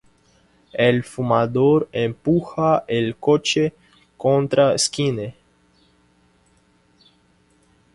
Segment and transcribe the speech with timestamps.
[0.73, 3.71] El fumador empuja el coche
[4.17, 5.35] contra Skinner.